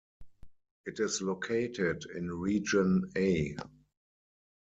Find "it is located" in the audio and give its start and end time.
0.87-2.05